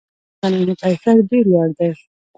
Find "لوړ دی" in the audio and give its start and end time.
1.51-1.89